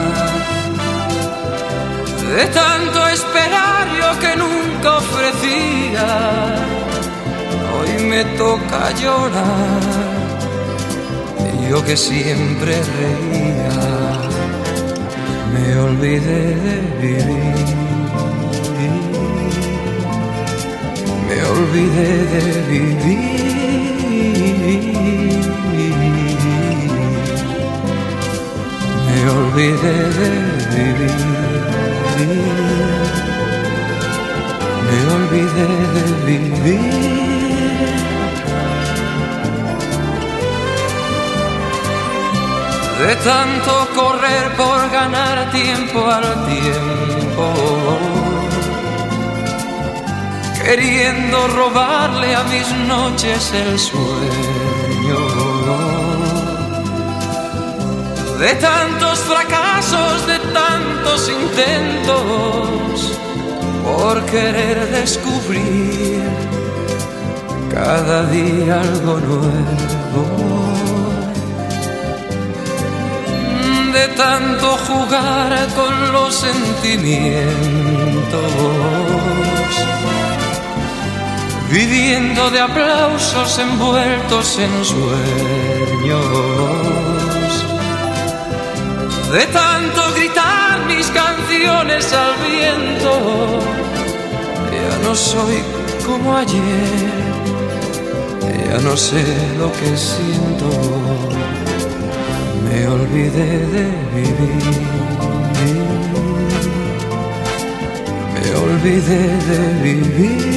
De 2.31 2.45
tanto 2.45 3.07
esperar 3.09 3.87
yo 3.99 4.09
que 4.21 4.31
nunca 4.37 4.99
ofrecía, 4.99 6.07
hoy 7.75 8.05
me 8.05 8.23
toca 8.37 8.91
llorar. 9.01 9.81
Yo 11.69 11.83
que 11.83 11.97
siempre 11.97 12.73
reía, 12.99 13.73
me 15.53 15.77
olvidé 15.77 16.55
de 16.65 16.75
vivir. 17.01 17.65
Me 21.27 21.37
olvidé 21.57 22.11
de 22.33 22.45
vivir. 22.71 23.41
Me 29.05 29.19
olvidé 29.29 29.97
de 30.19 30.29
vivir. 30.75 31.40
Me 34.87 34.97
olvidé 35.17 35.71
de 35.95 36.03
vivir. 36.25 37.11
De 42.99 43.15
tanto 43.15 43.71
correr 43.95 44.45
por 44.55 44.89
ganar 44.91 45.51
tiempo 45.51 46.05
al 46.05 46.45
tiempo 46.45 47.45
queriendo 50.63 51.47
robarle 51.47 52.35
a 52.35 52.43
mis 52.43 52.67
noches 52.87 53.51
el 53.53 53.79
sueño. 53.79 55.19
De 58.39 58.53
tantos 58.55 59.19
fracasos, 59.19 60.27
de 60.27 60.40
tantos 61.01 61.29
intentos, 61.29 62.99
por 63.83 64.23
querer 64.25 64.87
descubrir 64.91 66.21
cada 67.73 68.23
día 68.25 68.81
algo 68.81 69.19
nuevo. 69.19 70.25
De 73.93 74.07
tanto 74.09 74.77
jugar 74.87 75.67
con 75.75 76.13
los 76.13 76.35
sentimientos 76.35 77.51
viviendo 81.71 82.49
de 82.51 82.59
aplausos 82.59 83.59
envueltos 83.59 84.59
en 84.59 84.85
sueños. 84.85 86.21
De 89.31 89.45
tanto 89.47 90.00
mis 91.01 91.09
canciones 91.09 92.13
al 92.13 92.33
viento, 92.47 93.13
ya 94.71 94.93
no 95.03 95.15
soy 95.15 95.57
como 96.05 96.37
ayer, 96.37 97.09
ya 98.67 98.77
no 98.81 98.95
sé 98.95 99.23
lo 99.57 99.71
que 99.71 99.97
siento, 99.97 100.69
me 102.65 102.87
olvidé 102.87 103.51
de 103.75 103.85
vivir. 104.15 104.91
Me 108.35 108.47
olvidé 108.65 109.23
de 109.49 109.59
vivir. 109.85 110.51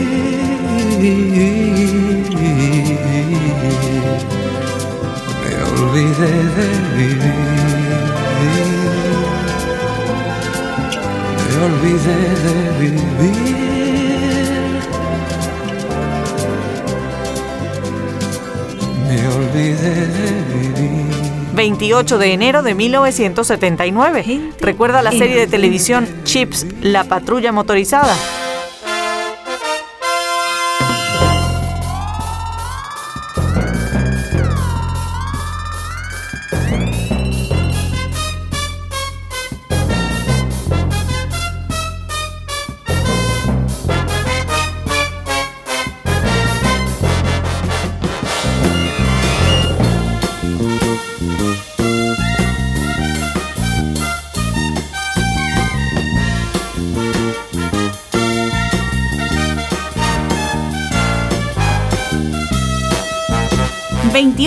Me 5.42 5.54
olvidé 5.72 6.32
de 6.58 6.68
vivir. 6.98 8.73
Me 11.54 11.64
olvidé 11.64 12.16
de 12.44 12.54
vivir. 12.80 13.34
Me 19.08 19.28
olvidé 19.28 20.06
de 20.06 20.28
vivir. 20.52 21.04
28 21.54 22.18
de 22.18 22.32
enero 22.32 22.62
de 22.64 22.74
1979. 22.74 24.40
Recuerda 24.60 25.02
la 25.02 25.12
serie 25.12 25.36
de 25.36 25.46
televisión 25.46 26.08
Chips, 26.24 26.66
La 26.82 27.04
Patrulla 27.04 27.52
Motorizada. 27.52 28.16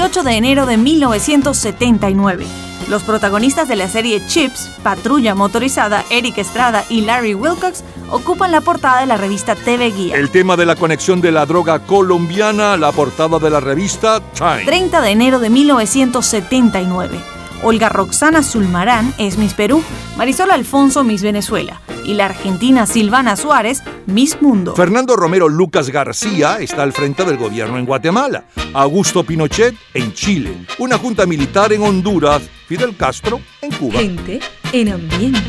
18 0.08 0.24
de 0.24 0.38
enero 0.38 0.66
de 0.66 0.78
1979. 0.78 2.48
Los 2.88 3.04
protagonistas 3.04 3.68
de 3.68 3.76
la 3.76 3.90
serie 3.90 4.26
Chips, 4.26 4.72
Patrulla 4.82 5.36
Motorizada, 5.36 6.06
Eric 6.10 6.38
Estrada 6.38 6.86
y 6.88 7.02
Larry 7.02 7.34
Wilcox 7.34 7.84
ocupan 8.10 8.54
la 8.54 8.62
portada 8.62 9.02
de 9.02 9.06
la 9.06 9.18
revista 9.18 9.56
TV 9.56 9.92
Guía. 9.92 10.16
El 10.16 10.30
tema 10.30 10.56
de 10.56 10.66
la 10.66 10.78
conexión 10.78 11.20
de 11.20 11.34
la 11.34 11.46
droga 11.46 11.80
colombiana, 11.80 12.78
la 12.78 12.94
portada 12.94 13.38
de 13.38 13.50
la 13.50 13.60
revista 13.60 14.22
Time. 14.34 14.64
30 14.64 15.02
de 15.02 15.10
enero 15.10 15.40
de 15.40 15.50
1979. 15.50 17.20
Olga 17.64 17.90
Roxana 17.90 18.44
Zulmarán 18.44 19.14
es 19.18 19.38
Miss 19.38 19.56
Perú, 19.56 19.84
Marisol 20.16 20.52
Alfonso 20.52 21.04
Miss 21.04 21.22
Venezuela 21.22 21.82
y 22.08 22.14
la 22.14 22.26
argentina 22.26 22.88
Silvana 22.88 23.36
Suárez, 23.36 23.84
Miss 24.08 24.42
Mundo. 24.42 24.76
Fernando 24.76 25.16
Romero 25.16 25.50
Lucas 25.50 25.90
García 25.90 26.58
está 26.60 26.82
al 26.82 26.94
frente 26.94 27.26
del 27.26 27.38
gobierno 27.38 27.78
en 27.78 27.86
Guatemala, 27.86 28.46
Augusto 28.74 29.24
Pinochet 29.24 29.76
en 29.94 30.14
Chile, 30.14 30.56
una 30.80 30.98
junta 30.98 31.26
militar 31.26 31.74
en 31.74 31.84
Honduras, 31.84 32.42
Fidel 32.68 32.96
Castro 32.96 33.42
en 33.62 33.72
Cuba. 33.74 34.00
Gente 34.00 34.40
en 34.72 34.90
ambiente. 34.90 35.42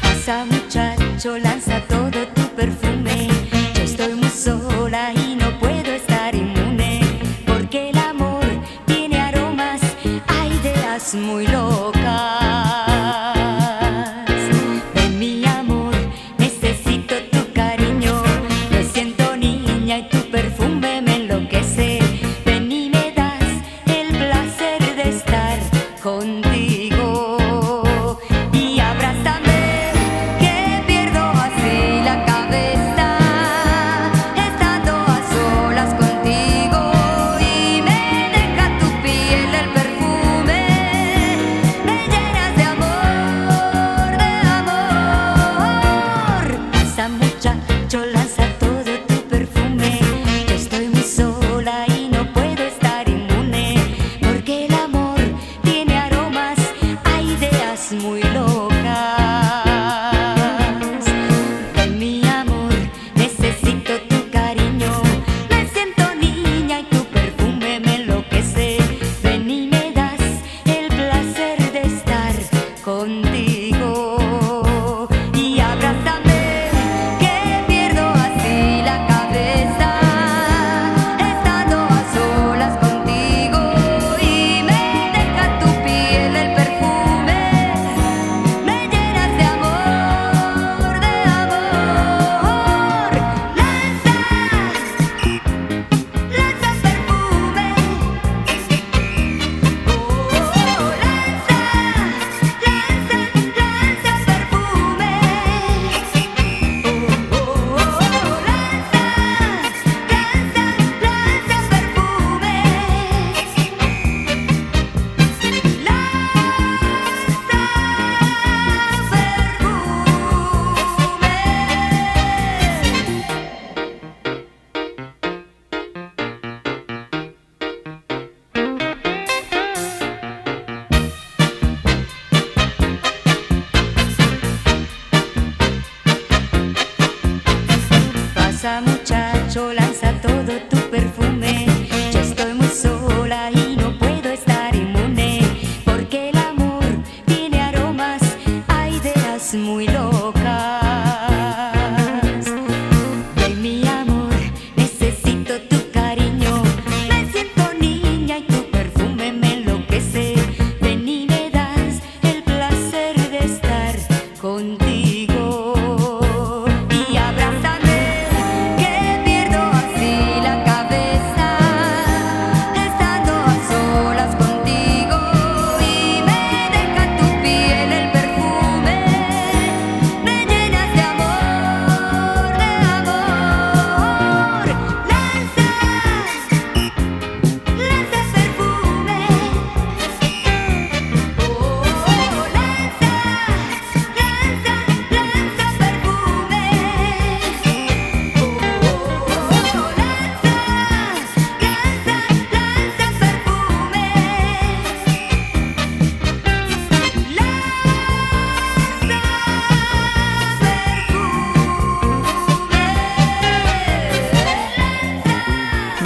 Pasa 0.00 0.46
muchacho, 0.46 1.38
lanza 1.38 1.80
todo 1.88 2.26
tu 2.34 2.42
perfume. 2.56 3.28
Yo 3.74 3.82
estoy 3.82 4.14
muy 4.14 4.30
sola 4.30 5.12
y 5.12 5.36
no 5.36 5.58
puedo 5.60 5.92
estar 5.92 6.34
inmune, 6.34 7.00
porque 7.46 7.90
el 7.90 7.98
amor 7.98 8.46
tiene 8.86 9.20
aromas, 9.20 9.82
hay 10.26 10.52
ideas 10.52 11.14
muy 11.14 11.46
locas. 11.46 11.87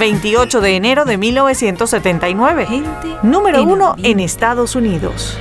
28 0.03 0.59
de 0.59 0.75
enero 0.75 1.05
de 1.05 1.17
1979. 1.17 2.67
Número 3.23 3.63
uno 3.63 3.95
en 4.03 4.19
Estados 4.19 4.75
Unidos. 4.75 5.37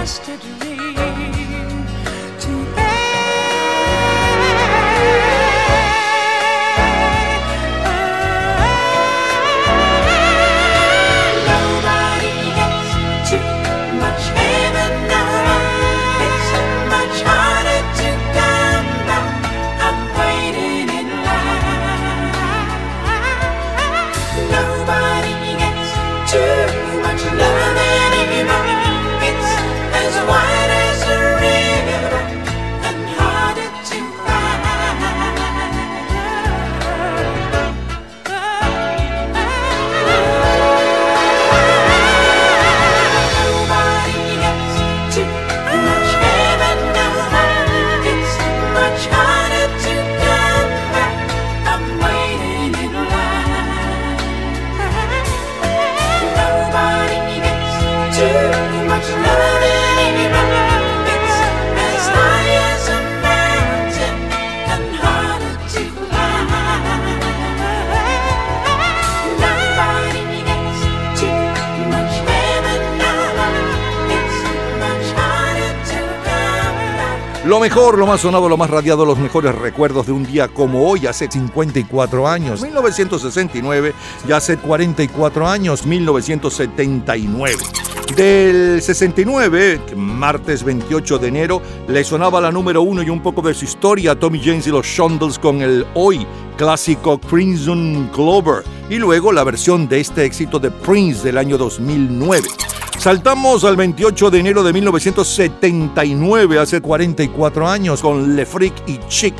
lost. 0.00 0.69
Lo 77.50 77.58
mejor, 77.58 77.98
lo 77.98 78.06
más 78.06 78.20
sonado, 78.20 78.48
lo 78.48 78.56
más 78.56 78.70
radiado, 78.70 79.04
los 79.04 79.18
mejores 79.18 79.52
recuerdos 79.52 80.06
de 80.06 80.12
un 80.12 80.24
día 80.24 80.46
como 80.46 80.88
hoy, 80.88 81.08
hace 81.08 81.28
54 81.28 82.28
años, 82.28 82.62
1969, 82.62 83.92
ya 84.28 84.36
hace 84.36 84.56
44 84.56 85.48
años, 85.48 85.84
1979. 85.84 87.56
Del 88.14 88.80
69, 88.80 89.80
martes 89.96 90.62
28 90.62 91.18
de 91.18 91.26
enero, 91.26 91.60
le 91.88 92.04
sonaba 92.04 92.40
la 92.40 92.52
número 92.52 92.82
uno 92.82 93.02
y 93.02 93.10
un 93.10 93.20
poco 93.20 93.42
de 93.42 93.52
su 93.52 93.64
historia 93.64 94.12
a 94.12 94.16
Tommy 94.16 94.40
James 94.40 94.68
y 94.68 94.70
los 94.70 94.86
Shondells 94.86 95.40
con 95.40 95.60
el 95.60 95.84
hoy 95.94 96.24
clásico 96.56 97.18
Crimson 97.18 98.10
Clover 98.14 98.62
y 98.88 98.94
luego 98.98 99.32
la 99.32 99.42
versión 99.42 99.88
de 99.88 99.98
este 99.98 100.24
éxito 100.24 100.60
de 100.60 100.70
Prince 100.70 101.24
del 101.24 101.36
año 101.36 101.58
2009. 101.58 102.46
Saltamos 103.00 103.64
al 103.64 103.76
28 103.76 104.30
de 104.30 104.40
enero 104.40 104.62
de 104.62 104.74
1979, 104.74 106.58
hace 106.58 106.82
44 106.82 107.66
años, 107.66 108.02
con 108.02 108.36
Le 108.36 108.44
Freak 108.44 108.74
y 108.86 108.98
Chick. 109.08 109.34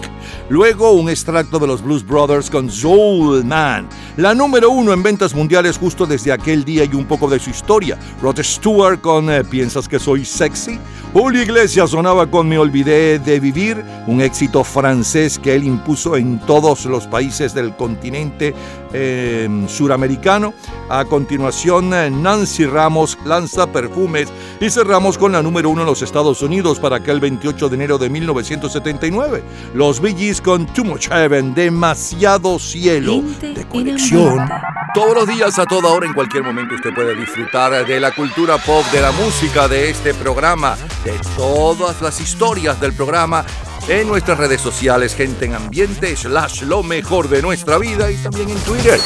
Luego 0.48 0.92
un 0.92 1.10
extracto 1.10 1.58
de 1.58 1.66
los 1.66 1.82
Blues 1.82 2.02
Brothers 2.06 2.48
con 2.48 2.70
Soul 2.70 3.44
Man. 3.44 3.86
La 4.16 4.34
número 4.34 4.70
uno 4.70 4.94
en 4.94 5.02
ventas 5.02 5.34
mundiales 5.34 5.76
justo 5.76 6.06
desde 6.06 6.32
aquel 6.32 6.64
día 6.64 6.84
y 6.84 6.94
un 6.94 7.04
poco 7.04 7.28
de 7.28 7.38
su 7.38 7.50
historia. 7.50 7.98
Rod 8.22 8.40
Stewart 8.40 9.02
con 9.02 9.28
eh, 9.30 9.44
¿Piensas 9.44 9.86
que 9.86 9.98
soy 9.98 10.24
sexy? 10.24 10.78
Julio 11.12 11.42
Iglesias 11.42 11.90
sonaba 11.90 12.28
con 12.28 12.48
Me 12.48 12.56
olvidé 12.56 13.18
de 13.18 13.40
vivir, 13.40 13.84
un 14.06 14.20
éxito 14.20 14.62
francés 14.62 15.40
que 15.40 15.56
él 15.56 15.64
impuso 15.64 16.16
en 16.16 16.38
todos 16.38 16.84
los 16.86 17.08
países 17.08 17.52
del 17.52 17.74
continente 17.74 18.54
eh, 18.92 19.48
suramericano. 19.66 20.54
A 20.88 21.04
continuación, 21.04 21.92
eh, 21.94 22.10
Nancy 22.10 22.64
Ramos 22.64 23.18
lanza 23.24 23.66
perfumes 23.66 24.28
y 24.60 24.70
cerramos 24.70 25.18
con 25.18 25.32
la 25.32 25.42
número 25.42 25.70
uno 25.70 25.80
en 25.80 25.88
los 25.88 26.00
Estados 26.00 26.42
Unidos 26.42 26.78
para 26.78 26.96
aquel 26.96 27.18
28 27.18 27.68
de 27.68 27.74
enero 27.74 27.98
de 27.98 28.08
1979. 28.08 29.42
Los 29.74 30.00
Bee 30.00 30.14
Gees 30.14 30.40
con 30.40 30.64
Too 30.66 30.84
Much 30.84 31.08
Heaven, 31.08 31.54
demasiado 31.54 32.60
cielo 32.60 33.24
de 33.40 33.66
conexión. 33.66 34.48
Todos 34.92 35.14
los 35.14 35.28
días, 35.28 35.56
a 35.60 35.66
toda 35.66 35.90
hora, 35.90 36.06
en 36.06 36.14
cualquier 36.14 36.42
momento, 36.42 36.74
usted 36.74 36.92
puede 36.92 37.14
disfrutar 37.14 37.86
de 37.86 38.00
la 38.00 38.10
cultura 38.10 38.58
pop, 38.58 38.84
de 38.86 39.00
la 39.00 39.12
música, 39.12 39.68
de 39.68 39.88
este 39.88 40.14
programa, 40.14 40.76
de 41.04 41.16
todas 41.36 42.02
las 42.02 42.20
historias 42.20 42.80
del 42.80 42.92
programa 42.92 43.44
en 43.88 44.08
nuestras 44.08 44.38
redes 44.38 44.60
sociales, 44.60 45.14
gente 45.14 45.44
en 45.44 45.54
ambiente, 45.54 46.16
slash 46.16 46.62
lo 46.62 46.82
mejor 46.82 47.28
de 47.28 47.40
nuestra 47.40 47.78
vida 47.78 48.10
y 48.10 48.16
también 48.16 48.50
en 48.50 48.58
Twitter. 48.58 48.98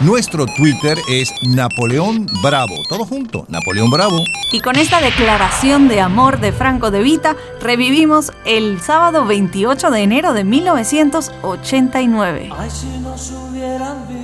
Nuestro 0.00 0.46
Twitter 0.46 0.98
es 1.08 1.32
Napoleón 1.42 2.26
Bravo. 2.42 2.74
Todo 2.88 3.04
junto, 3.04 3.46
Napoleón 3.48 3.90
Bravo. 3.90 4.18
Y 4.50 4.58
con 4.60 4.74
esta 4.74 5.00
declaración 5.00 5.86
de 5.86 6.00
amor 6.00 6.40
de 6.40 6.50
Franco 6.52 6.90
de 6.90 7.02
Vita, 7.02 7.36
revivimos 7.60 8.32
el 8.44 8.80
sábado 8.80 9.24
28 9.24 9.92
de 9.92 10.00
enero 10.00 10.32
de 10.32 10.42
1989. 10.42 12.50
Ay, 12.58 12.68
si 12.68 12.88
nos 12.98 13.30
hubieran 13.30 14.08
visto, 14.08 14.23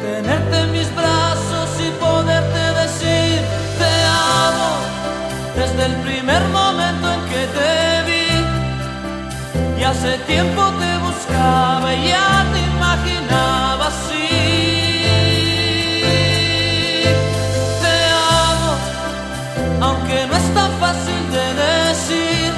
tenerte 0.00 0.58
en 0.60 0.72
mis 0.72 0.94
brazos 0.94 1.68
y 1.86 1.90
poderte 1.98 2.62
decir 2.82 3.40
te 3.78 3.92
amo 4.44 4.70
desde 5.56 5.86
el 5.86 5.96
primer 6.06 6.42
momento 6.48 7.12
en 7.12 7.20
que 7.30 7.42
te 7.56 8.02
vi. 8.08 9.80
Y 9.80 9.84
hace 9.84 10.18
tiempo 10.26 10.62
te 10.82 10.90
buscaba 11.06 11.94
y 11.94 12.08
ya 12.08 12.44
te 12.52 12.60
imaginaba 12.74 13.86
así. 13.86 14.28
Te 17.82 17.96
amo 18.50 18.72
aunque 19.86 20.26
no 20.26 20.36
es 20.36 20.54
tan 20.54 20.70
fácil 20.82 21.20
de 21.36 21.46
decir. 21.64 22.52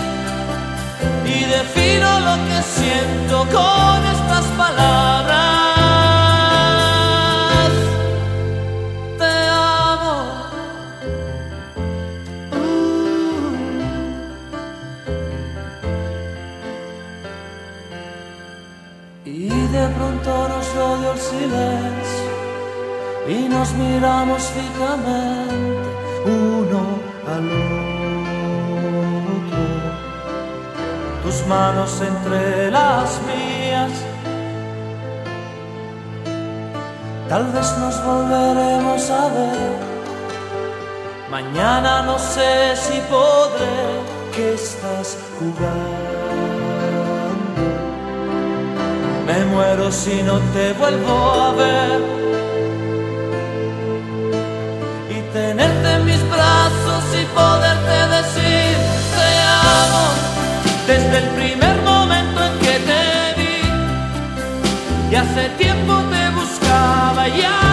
Y 1.26 1.44
defino 1.44 2.20
lo 2.20 2.34
que 2.48 2.58
siento 2.76 3.36
con 3.52 3.89
nos 23.60 23.74
miramos 23.74 24.42
fijamente 24.56 25.90
uno 26.24 26.82
al 27.34 27.46
otro 28.56 29.66
tus 31.22 31.46
manos 31.46 31.90
entre 32.00 32.70
las 32.70 33.20
mías. 33.28 33.92
Tal 37.28 37.44
vez 37.52 37.68
nos 37.82 37.96
volveremos 38.02 39.10
a 39.10 39.24
ver. 39.36 39.72
Mañana 41.30 42.02
no 42.08 42.18
sé 42.18 42.74
si 42.84 42.98
podré. 43.12 43.74
que 44.34 44.54
estás 44.54 45.18
jugando? 45.36 46.10
Me 49.26 49.44
muero 49.52 49.92
si 49.92 50.22
no 50.22 50.38
te 50.54 50.72
vuelvo 50.80 51.16
a 51.46 51.52
ver. 51.52 52.19
Y 57.12 57.24
poderte 57.34 57.96
decir 58.16 58.76
te 59.16 59.30
amo 59.78 60.04
desde 60.86 61.18
el 61.18 61.28
primer 61.30 61.82
momento 61.82 62.44
en 62.44 62.58
que 62.58 62.74
te 62.88 63.04
vi. 63.38 63.60
Y 65.10 65.14
hace 65.16 65.48
tiempo 65.58 65.94
te 66.12 66.30
buscaba, 66.30 67.26
ya 67.28 67.69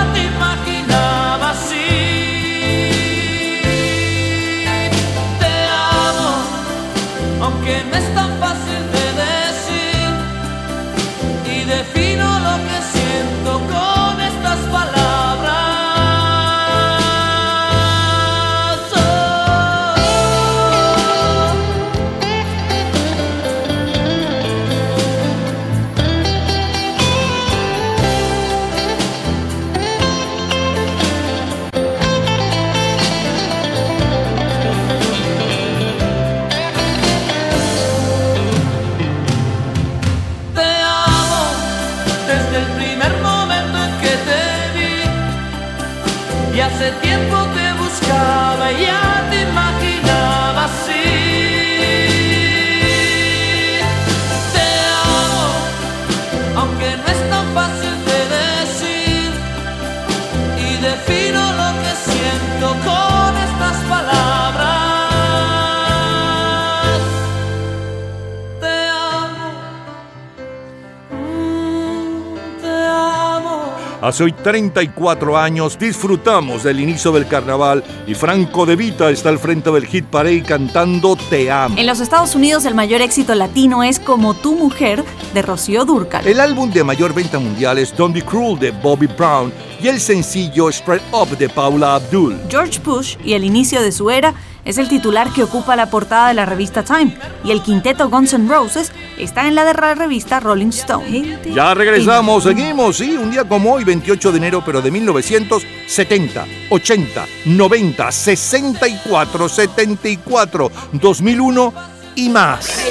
Hace 74.18 74.24
hoy 74.24 74.32
34 74.32 75.38
años 75.38 75.78
disfrutamos 75.78 76.64
del 76.64 76.80
inicio 76.80 77.12
del 77.12 77.28
carnaval 77.28 77.84
y 78.08 78.16
Franco 78.16 78.66
De 78.66 78.76
Vita 78.76 79.12
está 79.12 79.30
al 79.30 79.38
frente 79.38 79.70
del 79.70 79.86
hit 79.86 80.06
parade 80.06 80.42
cantando 80.42 81.16
Te 81.30 81.52
amo. 81.52 81.78
En 81.78 81.86
los 81.86 82.00
Estados 82.00 82.34
Unidos 82.34 82.66
el 82.66 82.74
mayor 82.74 83.02
éxito 83.02 83.36
latino 83.36 83.84
es 83.84 84.00
Como 84.00 84.34
tu 84.34 84.56
mujer 84.56 85.04
de 85.36 85.42
Rocío 85.44 85.86
Dúrcal. 85.86 86.26
El 86.26 86.40
álbum 86.40 86.72
de 86.72 86.84
mayor 86.84 87.14
venta 87.14 87.38
mundial 87.38 87.78
es 87.78 87.96
Don't 87.96 88.16
Be 88.16 88.24
Cruel 88.24 88.58
de 88.58 88.72
Bobby 88.72 89.06
Brown 89.06 89.54
y 89.80 89.88
el 89.88 90.00
sencillo 90.00 90.72
Spread 90.72 91.02
Up 91.12 91.38
de 91.38 91.48
Paula 91.48 91.94
Abdul. 91.94 92.40
George 92.50 92.80
Bush 92.84 93.18
y 93.24 93.34
el 93.34 93.44
inicio 93.44 93.84
de 93.84 93.92
su 93.92 94.10
era 94.10 94.34
es 94.68 94.78
el 94.78 94.90
titular 94.90 95.32
que 95.32 95.44
ocupa 95.44 95.78
la 95.78 95.90
portada 95.90 96.28
de 96.28 96.34
la 96.34 96.46
revista 96.46 96.84
Time 96.84 97.18
y 97.44 97.52
el 97.52 97.64
quinteto 97.64 98.10
Guns 98.10 98.34
N' 98.34 98.50
Roses 98.50 98.92
está 99.18 99.48
en 99.48 99.56
la 99.56 99.64
de 99.64 99.74
la 99.74 99.96
revista 99.96 100.42
Rolling 100.42 100.68
Stone. 100.68 101.40
Ya 101.56 101.74
regresamos, 101.74 102.44
seguimos, 102.44 102.98
sí, 102.98 103.16
un 103.18 103.32
día 103.32 103.46
como 103.46 103.74
hoy, 103.74 103.86
28 103.86 104.32
de 104.32 104.38
enero, 104.38 104.62
pero 104.66 104.82
de 104.82 104.92
1970, 104.92 106.46
80, 106.70 107.26
90, 107.46 108.12
64, 108.12 109.50
74, 109.50 110.72
2001 110.92 111.74
y 112.16 112.30
más. 112.30 112.86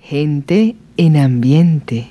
Gente 0.00 0.76
en 0.96 1.16
ambiente. 1.18 2.00